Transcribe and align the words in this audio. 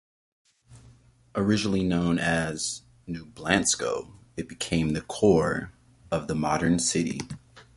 Originally 1.35 1.83
known 1.83 2.17
as 2.17 2.81
'New 3.05 3.27
Blansko' 3.27 4.11
it 4.35 4.49
became 4.49 4.93
the 4.93 5.01
core 5.01 5.71
of 6.09 6.27
the 6.27 6.33
modern 6.33 6.79
city. 6.79 7.19